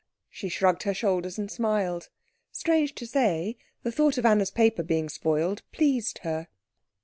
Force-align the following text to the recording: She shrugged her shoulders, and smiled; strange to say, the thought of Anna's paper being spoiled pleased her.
She 0.31 0.49
shrugged 0.49 0.81
her 0.81 0.95
shoulders, 0.95 1.37
and 1.37 1.51
smiled; 1.51 2.09
strange 2.51 2.95
to 2.95 3.05
say, 3.05 3.57
the 3.83 3.91
thought 3.91 4.17
of 4.17 4.25
Anna's 4.25 4.49
paper 4.49 4.81
being 4.81 5.09
spoiled 5.09 5.61
pleased 5.71 6.21
her. 6.23 6.47